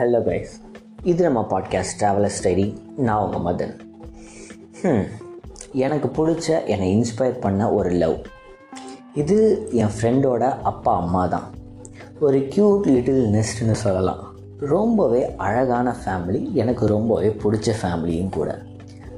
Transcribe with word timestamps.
Hello 0.00 0.18
guys 0.18 0.52
இது 1.02 1.22
நம்ம 1.24 1.46
podcast 1.50 1.94
traveller 2.00 2.32
ஸ்டைரி 2.36 2.76
நான் 2.96 3.22
உங்கள் 3.24 3.42
மதன். 3.46 3.74
Hmm. 4.82 5.00
எனக்கு 5.72 6.08
பிடிச்ச 6.08 6.64
என்னை 6.64 6.86
இன்ஸ்பயர் 6.98 7.40
பண்ண 7.40 7.72
ஒரு 7.72 7.90
லவ் 7.90 8.16
இது 9.14 9.66
என் 9.70 9.92
ஃப்ரெண்டோட 9.96 10.60
அப்பா 10.62 10.96
அம்மா 10.96 11.26
தான். 11.26 11.44
ஒரு 12.20 12.38
க்யூட் 12.38 12.86
லிட்டில் 12.86 13.22
நெஸ்ட்னு 13.34 13.72
சொல்லலாம். 13.72 14.34
ரொம்பவே 14.58 15.34
அழகான 15.36 15.94
ஃபேமிலி 16.04 16.52
எனக்கு 16.52 16.86
ரொம்பவே 16.86 17.28
பிடிச்ச 17.28 17.74
ஃபேமிலியும் 17.82 18.34
கூட. 18.38 18.58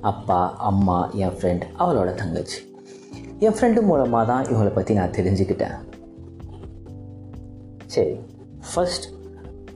அப்பா 0.00 0.56
அம்மா 0.56 1.10
என் 1.12 1.36
ஃப்ரெண்ட் 1.40 1.62
அவளோட 1.78 2.14
தங்கச்சி. 2.14 2.74
என் 3.38 3.52
ஃப்ரெண்டு 3.52 3.82
மூலமாக 3.82 4.26
தான் 4.26 4.44
இவங்களை 4.44 4.74
பற்றி 4.74 4.94
நான் 4.94 5.10
தெரிஞ்சுக்கிட்டேன். 5.10 5.78
சரி 7.86 8.20
ஃபஸ்ட் 8.74 9.18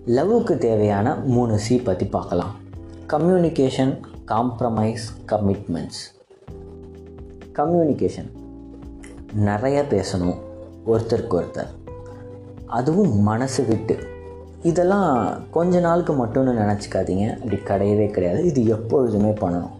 லவ்வுக்கு 0.06 0.56
தேவையான 0.56 1.14
மூணு 1.14 1.58
சி 1.58 1.76
பற்றி 1.76 2.06
பார்க்கலாம். 2.06 2.50
கம்யூனிகேஷன் 3.06 3.92
காம்ப்ரமைஸ் 4.26 5.04
கமிட்மெண்ட்ஸ் 5.26 6.02
கம்யூனிகேஷன் 7.52 8.28
நிறைய 9.32 9.84
பேசணும் 9.90 10.36
ஒருத்தருக்கு 10.86 11.36
ஒருத்தர் 11.40 11.70
அதுவும் 12.66 13.18
மனசு 13.18 13.64
விட்டு. 13.64 13.96
இதெல்லாம் 14.62 15.40
கொஞ்ச 15.50 15.80
நாளுக்கு 15.80 16.26
மட்டும்னு 16.26 16.52
நினச்சிக்காதீங்க. 16.60 17.26
அப்படி 17.36 17.56
கிடையவே 17.70 18.10
கிடையாது. 18.10 18.44
இது 18.44 18.66
எப்பொழுதுமே 18.66 19.30
பண்ணணும். 19.30 19.74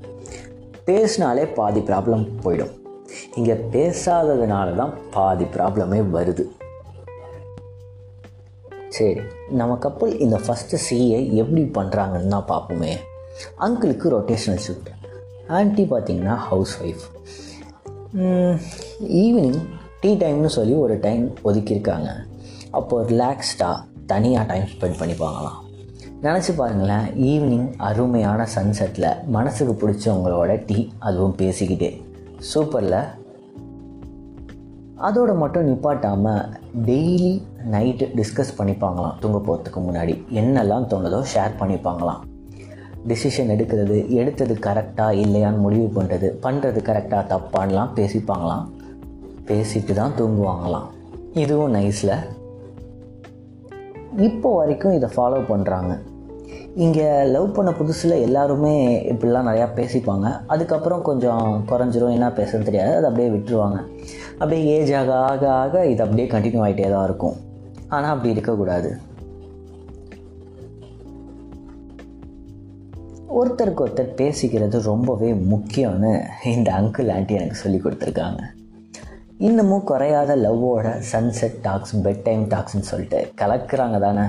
பேசினாலே 0.85 1.47
பாதி 1.47 1.81
ப்ராப்ளம் 1.81 2.27
போயிடும். 2.45 2.75
இங்கே 3.35 3.53
பேசாததுனால 3.53 4.77
தான் 4.77 4.95
பாதி 5.11 5.45
ப்ராப்ளமே 5.45 6.03
வருது. 6.17 6.47
சரி 8.97 9.23
நம்ம 9.61 9.73
கப்பல் 9.85 10.13
இந்த 10.25 10.37
ஃபஸ்ட்டு 10.45 10.81
சிஏ 10.87 11.21
எப்படி 11.43 11.63
பண்ணுறாங்கன்னு 11.79 12.33
தான் 12.35 12.49
பார்ப்போமே. 12.53 12.93
அங்கிளுக்கு 13.65 14.07
ரொட்டேஷனல் 14.17 14.63
ஷிஃப்ட் 14.67 14.91
ஆன்ட்டி 15.59 15.85
பார்த்தீங்கன்னா 15.93 16.37
ஹவுஸ் 16.51 16.75
ஒய்ஃப் 16.83 17.05
ஈவினிங் 19.25 19.59
டீ 20.01 20.11
டைம்னு 20.23 20.51
சொல்லி 20.57 20.75
ஒரு 20.85 20.97
டைம் 21.07 21.25
ஒதுக்கியிருக்காங்க. 21.45 22.09
அப்போ 22.79 22.97
ரிலாக்ஸ்டாக 23.11 23.77
தனியாக 24.13 24.47
டைம் 24.53 24.67
ஸ்பெண்ட் 24.73 24.99
பண்ணிப்பாங்களாம் 25.01 25.59
நினச்சி 26.25 26.53
பாருங்களேன் 26.57 27.07
ஈவினிங் 27.31 27.67
அருமையான 27.89 28.47
சன்செட்டில் 28.55 29.11
மனசுக்கு 29.37 29.75
பிடிச்சவங்களோட 29.81 30.51
டீ 30.67 30.79
அதுவும் 30.99 31.37
பேசிக்கிட்டே. 31.43 31.91
சூப்பரில் 32.51 33.01
அதோடு 35.07 35.35
மட்டும் 35.43 35.67
நிப்பாட்டாமல் 35.69 36.45
டெய்லி 36.87 37.35
நைட்டு 37.73 38.07
டிஸ்கஸ் 38.19 38.57
பண்ணிப்பாங்களாம் 38.59 39.19
தூங்க 39.21 39.39
போகிறதுக்கு 39.39 39.81
முன்னாடி. 39.87 40.15
என்னெல்லாம் 40.41 40.87
தோணுதோ 40.93 41.21
ஷேர் 41.33 41.59
பண்ணிப்பாங்களாம். 41.61 42.23
டிசிஷன் 43.09 43.53
எடுக்கிறது 43.55 43.97
எடுத்தது 44.21 44.55
கரெக்டாக 44.67 45.21
இல்லையான்னு 45.25 45.65
முடிவு 45.67 45.89
பண்ணுறது 45.97 46.29
பண்ணுறது 46.45 46.81
கரெக்டாக 46.89 47.25
தப்பான்லாம் 47.33 47.93
பேசிப்பாங்களாம். 47.99 48.65
பேசிட்டு 49.51 49.93
தான் 49.93 50.17
தூங்குவாங்களாம். 50.19 50.89
இதுவும் 51.43 51.75
நைஸில் 51.77 52.17
இப்போ 54.29 54.51
வரைக்கும் 54.57 54.97
இதை 54.99 55.09
ஃபாலோ 55.15 55.39
பண்ணுறாங்க 55.53 55.93
இங்கே 56.85 57.09
லவ் 57.33 57.55
பண்ண 57.57 57.71
புதுசில் 57.71 58.23
எல்லாருமே 58.27 58.73
இப்படிலாம் 59.13 59.49
நிறையா 59.49 59.67
பேசிப்பாங்க. 59.79 60.29
அதுக்கப்புறம் 60.47 61.03
கொஞ்சம் 61.03 61.65
குறைஞ்சிரும் 61.71 62.15
என்ன 62.17 62.29
பேசுறது 62.29 62.69
தெரியாது. 62.69 62.93
அதை 62.97 63.09
அப்படியே 63.11 63.29
விட்டுருவாங்க. 63.35 63.79
அப்படியே 64.39 64.63
ஏஜ் 64.77 64.93
ஆக 64.93 65.13
ஆக 65.31 65.53
ஆக 65.63 65.87
இது 65.87 66.03
அப்படியே 66.03 66.29
கண்டினியூ 66.35 66.63
ஆகிட்டே 66.67 66.89
தான் 66.95 67.05
இருக்கும். 67.05 67.37
ஆனால் 67.97 68.15
அப்படி 68.15 68.35
இருக்கக்கூடாது. 68.35 68.91
ஒருத்தருக்கு 73.39 73.85
ஒருத்தர் 73.85 74.17
பேசிக்கிறது 74.21 74.79
ரொம்பவே 74.91 75.31
முக்கியம்னு 75.53 76.13
இந்த 76.55 76.69
அங்கிள் 76.81 77.13
ஆண்டி 77.15 77.35
எனக்கு 77.35 77.63
சொல்லி 77.63 77.79
கொடுத்துருக்காங்க. 77.79 78.43
இன்னமும் 79.39 79.87
குறையாத 79.91 80.33
லவ்வோட 80.37 80.89
சன்செட் 81.13 81.57
டாக்ஸ் 81.63 81.95
பெட் 82.05 82.23
டைம் 82.23 82.45
டாக்ஸ்னு 82.49 82.91
சொல்லிட்டு 82.91 83.21
கலக்குறாங்க 83.41 83.99
தானே? 84.07 84.27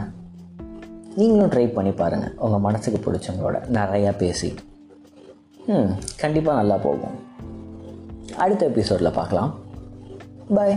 நீங்களும் 1.19 1.51
ட்ரை 1.51 1.65
பண்ணி 1.73 1.91
பாருங்கள் 1.91 2.33
உங்கள் 2.45 2.65
மனசுக்கு 2.67 2.99
பிடிச்சவங்களோட 3.05 3.59
நிறையா 3.77 4.11
பேசி. 4.23 4.49
ம் 5.65 5.91
கண்டிப்பாக 6.21 6.59
நல்லா 6.59 6.77
போகும். 6.87 7.15
அடுத்த 8.43 8.65
எபிசோடில் 8.65 9.17
பார்க்கலாம். 9.19 9.51
பாய் 10.55 10.75